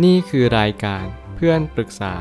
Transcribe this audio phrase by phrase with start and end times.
[0.00, 1.04] นี่คือรายการ
[1.36, 2.14] เพื่อนปรึกษา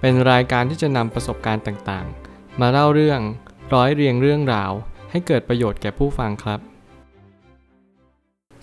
[0.00, 3.20] เป็นรายการที่จะนำประสบการณ์ต่างๆ มาเล่าเรื่อง
[3.74, 4.72] ร้อยเรียงเรื่องราว
[5.10, 6.60] ให้เกิดประโยชน์แก่ผู้ฟังครับ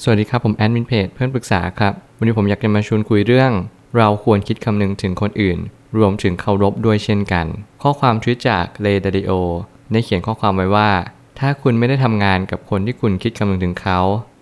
[0.04, 3.52] สวัสดีครับผมแอดมินเพจเพื่อนปรึกษาครับ วันนี้ผมอยากจะมาชวนคุยเรื่อง
[3.98, 5.60] เราควรคิดคำนึงถึงคนอื่น
[5.98, 7.46] รวมถึงเคารพด้วยเช่นกัน
[7.82, 9.32] ข้อความทวิตจากเลดาริโอ
[9.92, 10.90] ได้เขียนข้อความไว้ว่า
[11.40, 14.00] ถ้าคุณไม่ได้ทำงานกับคนที่คุณคิดคำนึงถึงเขา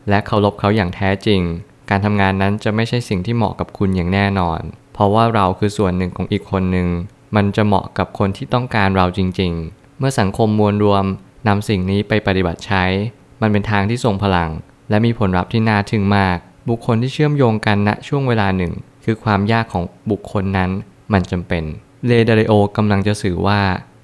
[0.09, 1.41] และเคารพเขาอย่างแท้จริง
[1.89, 4.61] การทำงานนั้นจะไม่ใช่สิ่งที่เหมาะกับคุณอย่างแน่นอน
[4.93, 6.87] เพราะว่าเราคือส่วนหนึ่งของอีกคนหนึ่ง
[7.35, 11.05] มันจะเหมาะกับคนที่ต้องการเราจริง ๆ เมื่อสังคมมวลรวม
[11.47, 12.83] นำสิ่งนี้ไปปฏิบัติใช้
[13.41, 14.49] มันเป็นทางที่ทรงพลัง
[14.89, 16.37] และมีผลลัพธ์ที่น่าทึ่งมาก
[16.69, 18.73] บุคคลที่เชื่อมโยงกันณช่วงเวลาหนึ่ง
[19.03, 20.69] คือความยากของบุคคลนั้น
[21.13, 21.63] มันจำเป็น
[22.07, 23.61] เลดาริโอกำลังจะสื่อว่า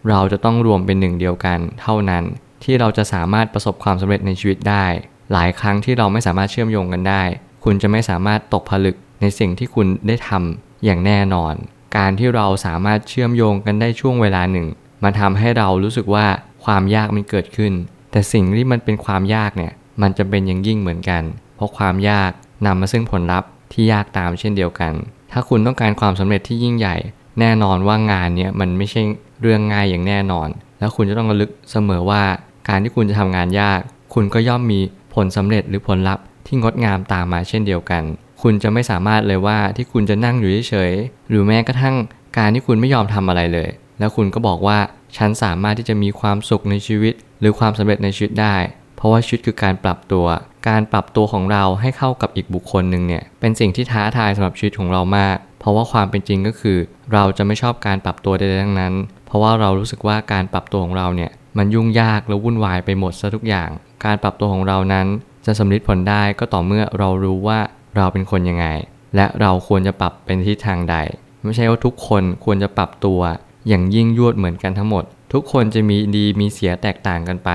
[0.09, 2.23] เราจะต้องรวมเป็นหนึ่งเดียวกัน เท่านั้น
[2.63, 4.85] ที่เราจะสามารถประสบความสำเร็จในชีวิตได้
[5.31, 7.23] หลายครั้งที่เราไม่สามารถเชื่อมโยงกันได้
[7.63, 11.53] คุณจะไม่สามารถตกผลึกในสิ่งที่คุณได้ทำอย่างแน่นอน
[11.97, 14.67] การที่เราสามารถเชื่อมโยงกันได้ช่วงเวลาหนึ่ง
[15.03, 16.25] มันทำให้เรารู้สึกว่า
[16.65, 17.73] ความยากมันเกิดขึ้น
[18.11, 21.23] แต่สิ่งที่มันเป็นความยากเนี่ยมันจะเป็นอย่างยิ่งเหมือนกัน
[21.55, 22.31] เพราะความยาก
[22.65, 24.93] นำมาซึ่งผลลัพธ์ที่ยากตามเช่นเดียวกัน
[25.31, 26.95] ถ้าคุณต้องการความสำเร็จที่ยิ่งใหญ่
[27.39, 29.01] แน่นอนว่างานเนี้ยมันไม่ใช่
[29.41, 30.47] เรื่องง่ายอย่างแน่นอน
[30.79, 32.23] แล้วคุณจะต้องระลึกเสมอว่า
[32.69, 33.79] การที่คุณจะทำงานยาก
[34.13, 34.79] คุณก็ย่อมมี
[35.13, 38.03] ผลสำเร็จหรือผลลัพธ์ ที่งดงามตามมาเช่นเดียวกัน
[38.41, 41.95] คุณจะไม่สามารถเลยว่าที่คุณจะนั่งอยู่เฉยๆหรือแม้กระทั่ง
[42.37, 44.77] การที่คุณไม่ยอมทำอะไรเลย แล้วคุณก็บอกว่า
[45.17, 48.55] ฉันสามารถที่จะมีความสุขในชีวิต หรือความสำเร็จในชีวิตได้
[48.95, 50.25] เพราะว่าชีวิตคือการปรับตัว
[50.69, 56.77] การปรับตัวของเราให้เข้ากับอีกบุคคลหนึ่งเนี่ยเป็นสิ่งที่ท้าทายสำหรับชีวิตของเรามาก เพราะว่าความเป็นจริงก็คือ
[57.13, 58.93] เราจะไม่ชอบการปรับตัวใดๆทั้งนั้น
[59.27, 63.69] เพราะว่าเรารู้สึกว่าการปรับตัวของเราเนี่ยมันยุ่งยากและวุ่นวายไปหมดซะทุกอย่าง
[64.05, 65.07] การปรับตัวของเรานั้น
[65.45, 67.59] จะสำลิดผลได้ก็ต่อเมื่อเรารู้ว่า
[67.95, 68.65] เราเป็นคนยังไง
[69.15, 70.95] และเราควรจะปรับเป็นทิศทางใด
[71.43, 73.21] ไม่ใช่ว่าทุกคนควรจะปรับตัว
[73.67, 75.03] อย่างยิ่งยวดเหมือนกันทั้งหมด
[75.33, 77.49] ทุกคนจะมีดีมีเสียแตกต่างกันไป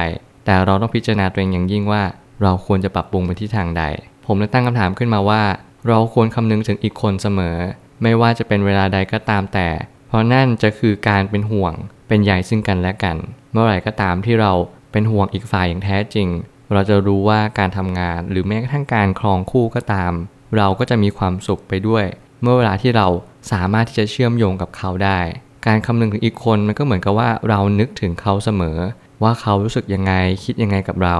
[0.44, 2.02] แต่เราต้องพิจารณาตัวเองอย่างยิ่งว่า
[2.42, 3.82] เราควรจะปรับปรุงไปที่ทางใด
[4.26, 5.42] ผมเลยตั้งคำถามขึ้นมาว่า
[5.88, 7.56] เราควรคำนึงถึงอีกคนเสมอ
[8.03, 9.68] ไม่ว่าจะเป็นเวลาใดก็ตามแต่
[10.08, 11.72] เพราะนั่นจะคือการเป็นห่วง
[12.08, 13.16] เป็นใยซึ่งกันและกัน
[13.53, 14.53] เมื่อไหร่ก็ตามที่เรา
[14.92, 16.28] เป็นห่วงอีกฝ่ายอย่างแท้จริง
[16.72, 20.12] เราจะรู้ว่าการทำงานหรือแม้กระทั่งการครองคู่ก็ตาม
[20.56, 22.04] เราก็จะมีความสุขไปด้วย
[22.43, 23.06] เมื่อเวลาที่เรา
[23.53, 25.21] สามารถที่จะเชื่อมโยงกับเขาได้
[25.66, 28.78] การคำนึงถึงอีกคนมันก็เหมือนกับว่าเรานึกถึงเขาเสมอ
[29.22, 30.12] ว่าเขารู้สึกยังไง
[30.44, 31.16] คิดยังไงกับเรา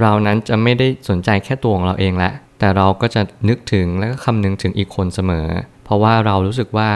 [0.00, 5.46] เรานั้นจะไม่ได้สนใจแค่ตัวของเราเองละแต่เราก็จะนึกถึงและก็คำนึงถึงอีกคนเสมอ
[5.84, 6.90] เพราะว่าเรารู้สึกว่า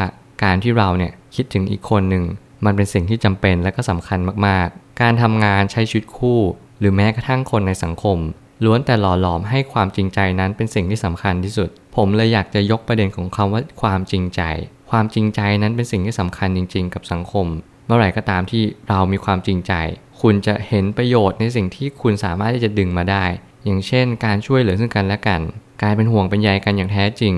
[0.44, 2.24] การที่เราเนี่ยคิดถึงอีกคนหนึ่ง
[2.64, 6.40] มันเป็นสิ่งที่จำเป็นและก็สำคัญมากๆ การทำงานใช้ชีวิตคู่
[6.78, 8.18] หรือแม้กระทั่งคนในสังคม
[8.64, 14.42] ล้วนแต่หล่อหลอมให้ความจริงใจนั้นเป็นสิ่งที่สำคัญที่สุด ผมเลยอยากจะยกประเด็นของคำว่าความจริงใจ
[14.90, 17.46] ความจริงใจนั้นเป็นสิ่งที่สำคัญจริง ๆ กับสังคม
[17.86, 19.72] เมื่อไหร่ก็ตามที่เรามีความจริงใจ
[20.20, 23.24] คุณจะเห็นประโยชน์ในสิ่งที่คุณสามารถที่จะดึงมาได้
[23.64, 25.40] อย่างเช่น การช่วยเหลือซึ่งกันและกัน
[25.82, 27.34] การเป็นห่วงเป็นใยกันอย่างแท้จริง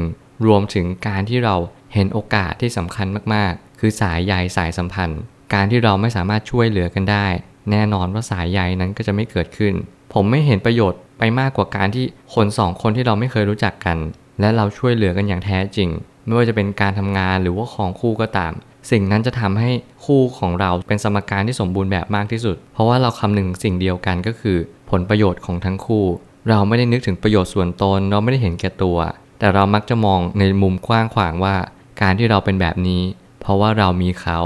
[0.47, 1.57] รวมถึงการที่เรา
[1.95, 5.21] เห็นโอกาสที่สำคัญมากๆ คือสายใยสายสัมพันธ์
[5.55, 7.27] การที่เราไม่สามารถช่วยเหลือกันได้
[7.71, 9.75] แน่นอนว่าสายใยนั้นก็จะไม่เกิดขึ้น
[10.13, 12.05] ผมไม่เห็นประโยชน์ไปมากกว่าการที่
[12.35, 13.99] คนสองคนที่เราไม่เคยรู้จักกัน
[14.41, 15.89] และเราช่วยเหลือกันอย่างแท้จริง
[16.25, 18.53] ไม่ว่าจะเป็นการทำงานหรือว่าของคู่ก็ตาม
[18.91, 19.71] สิ่งนั้นจะทำให้
[20.05, 24.59] คู่ของเราเป็นสมการที่สมบูรณ์แบบมากที่สุด เพราะว่าเราคำนึงสิ่งเดียวกันก็คือ
[24.91, 26.05] ผลประโยชน์ของทั้งคู่
[26.49, 28.99] เราไม่ได้นึกถึงประโยชน์ส่วนตน เราไม่ได้เห็นแก่ตัว
[29.39, 31.57] แต่เรามักจะมองในมุมกว้างขวางว่า
[32.03, 33.03] การที่เราเป็นแบบนี้
[33.41, 34.39] เพราะว่าเรามีเขา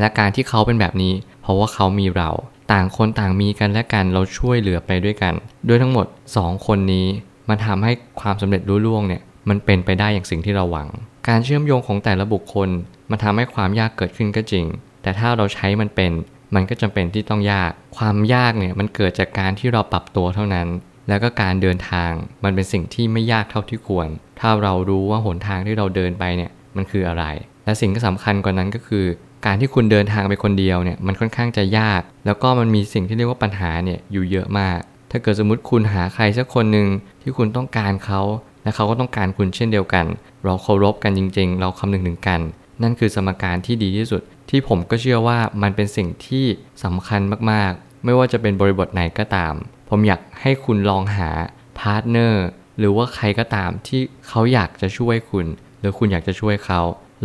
[0.00, 2.30] และการที่เขาเป็นแบบนี้ เพราะว่าเขามีเรา
[2.72, 5.34] ต่างคนต่างมีกันและกันเราช่วยเหลือไปด้วยกัน
[5.68, 6.06] ด้วยทั้งหมด
[6.36, 7.06] 2 คนนี้
[7.48, 10.88] มันทำให้ความสำเร็จรุ่ล่วงเนี่ยมันเป็นไปได้อย่างสิ่งที่เราหวัง
[11.28, 12.68] การเชื่อมโยงของแต่ละบุคคล
[13.10, 14.64] มันทำให้ความยากเกิดขึ้นก็จริง
[15.02, 16.12] แต่ถ้าเราใช้มันเป็น
[16.54, 20.68] มันก็จำเป็นที่ต้องยาก ความยากเนี่ยมันเกิดจากการที่เราปรับตัวเท่านั้น
[21.08, 22.12] แล้วก็การเดินทาง
[22.44, 24.08] มันเป็นสิ่งที่ไม่ยากเท่าที่ควร
[24.40, 27.24] ถ้าเรารู้ว่าหนทางที่เราเดินไปเนี่ยมันคืออะไร
[27.64, 29.04] และสิ่งที่สำคัญกว่านั้นก็คือ
[29.46, 34.78] การที่คุณเดินทางไปคนเดียวเนี่ยมันค่อนข้างจะยาก แล้วก็มันมีสิ่งที่เรียกว่าปัญหาเนี่ยอยู่เยอะมาก
[35.10, 36.88] ถ้าเกิดสมมติคุณหาใครสักคนหนึ่ง
[37.22, 38.20] ที่คุณต้องการเขา
[38.62, 40.06] และเขาก็ต้องการคุณเช่นเดียวกัน
[40.44, 42.40] เราเคารพกันจริง ๆ เราคำนึงถึงกัน
[42.82, 46.46] นั่นคือสมการที่ดีที่สุด ที่ผมก็เชื่อว่ามันเป็นสิ่งที่
[46.84, 47.20] สำคัญ
[47.50, 49.54] มากๆ ไม่ว่าจะเป็นบริบทไหนก็ตาม
[49.88, 51.30] ผมอยากให้คุณลองหา
[51.78, 52.44] พาร์ทเนอร์
[52.78, 55.46] หรือว่าใครก็ตามที่เขาอยากจะช่วยคุณ
[55.80, 56.80] หรือคุณอยากจะช่วยเขา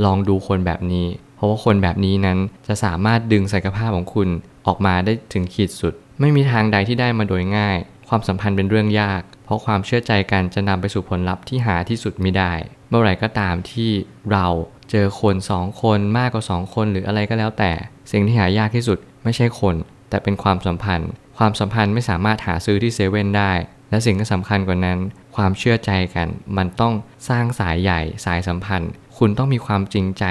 [0.06, 1.08] ลองดูคนแบบนี้
[1.44, 2.38] เพราะว่าคนแบบนี้นั้น
[2.68, 4.30] จะสามารถดึงศักยภาพของคุณ
[4.68, 7.78] ออกมาได้ถึงขีดสุด ไม่มีทางใดที่ได้มาโดยง่าย
[8.10, 12.54] ความสัมพันธ์เป็นเรื่องยาก เพราะความเชื่อใจกันจะนำไปสู่ผลลัพธ์ที่หาที่สุดไม่ได้
[12.90, 13.92] มมื่อไหร่ก็ตามที่
[14.32, 14.48] เรา
[14.92, 17.72] เจอคนสองคนมากกว่าสองคนหรืออะไรก็แล้วแต่
[18.12, 19.76] สิ่งที่หายากที่สุดไม่ใช่คน
[20.10, 23.52] แต่เป็นความสัมพันธ์ ความสัมพันธ์ไม่สามารถหาซื้อที่เซเว่นได้
[23.90, 25.00] และสิ่งที่สำคัญกว่านั้น
[25.36, 26.94] ความเชื่อใจกัน มันต้อง
[27.30, 30.26] สร้างสายใหญ่สายสัมพันธ์ คุณต้องมีความจริงใจ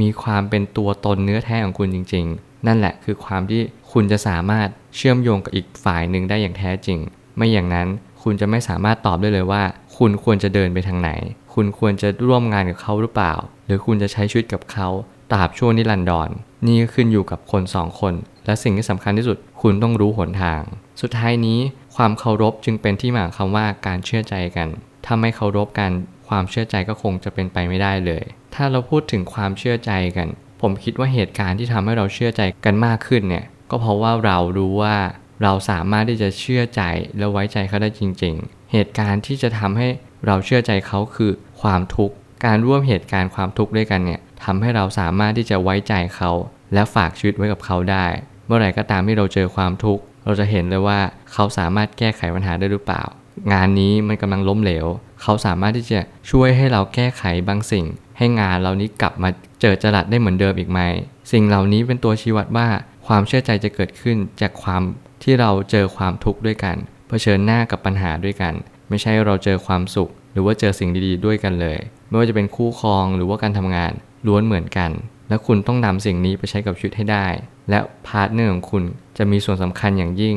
[0.00, 3.60] มีความเป็นตัวตนเนื้อแท้ของคุณจริง ๆ นั่นแหละคือความที่
[3.92, 6.98] คุณจะสามารถเชื่อมโยงกับอีกฝ่ายหนึ่งได้อย่างแท้จริง
[7.36, 7.88] ไม่อย่างนั้น
[8.22, 9.62] คุณจะไม่สามารถตอบได้เลยว่า
[9.96, 11.10] คุณควรจะเดินไปทางไหน
[11.54, 13.34] คุณควรจะร่วมงานกับเขาหรือเปล่า
[13.66, 14.88] หรือคุณจะใช้ชีวิตกับเขา
[15.32, 16.30] ตราบชั่วนิรันดรน
[16.66, 18.14] นี่ก็ขึ้นอยู่กับคนสองคน
[18.46, 20.60] และสิ่งที่สำคัญที่สุด คุณต้องรู้หนทาง
[21.00, 21.58] สุดท้ายนี้
[21.96, 24.68] ความเคารพจึงเป็นที่มาของคำว่าการเชื่อใจกัน
[25.04, 25.90] ถ้าไม่เคารพกัน
[26.30, 28.24] ความเชื่อใจก็คงจะเป็นไปไม่ได้เลย
[28.54, 30.28] ถ้าเราพูดถึงความเชื่อใจกัน
[30.62, 34.96] ผมคิดว่าเหตุการณ์ที่ทำให้เราเชื่อใจกันมากขึ้นเนี่ย ก็เพราะว่าเรารู้ว่า
[35.42, 36.82] เราสามารถที่จะเชื่อใจ
[37.18, 39.88] และไว้ใจเขาได้จริง ๆ เหตุการณ์ที่จะทำให้
[40.26, 46.30] เราเชื่อใจเขาคือความทุกข์ การร่วมเหตุการณ์ความทุกข์ด้วยกันเนี่ยทำให้เราสามารถที่จะไว้ใจเขา
[46.74, 48.06] และฝากชีวิตไว้กับเขาได้
[48.46, 50.98] เมื่อไหร่ก็ตามที่เราเจอความทุกข์ เราจะเห็นเลยว่า
[51.32, 53.02] เขาสามารถแก้ไขปัญหาได้หรือเปล่า
[53.52, 54.86] งานนี้มันกำลังล้มเหลว
[55.22, 56.00] เขาสามารถที่จะ
[56.30, 57.86] ช่วยให้เราแก้ไขบางสิ่ง
[58.18, 60.80] ให้งานเรานี้กลับมาเจอจรัสได้เหมือนเดิมอีกไหม
[61.32, 62.68] สิ่งเหล่านี้เป็นตัวชี้วัดว่า
[63.06, 64.82] ความเชื่อใจจะเกิดขึ้นจากความ
[65.22, 66.76] ที่เราเจอความทุกข์ด้วยกัน
[67.08, 68.54] เผชิญหน้ากับปัญหาด้วยกัน
[68.88, 71.78] ไม่ใช่เราเจอความสุข หรือว่าเจอสิ่งดีๆ ด้วยกันเลย
[72.08, 73.92] ไม่ว่าจะเป็นคู่ครองหรือว่าการทำงาน
[74.26, 74.90] ล้วนเหมือนกัน
[75.28, 77.26] และคุณต้องนำสิ่งนี้ไปใช้กับชีวิตให้ได้
[77.70, 78.84] และพาร์ทเนอร์ของคุณ
[79.18, 80.36] จะมีส่วนสำคัญอย่างยิ่ง